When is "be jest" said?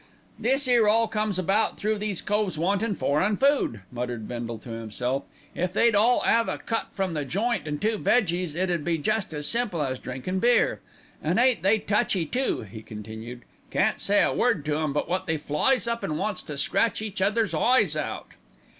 8.83-9.31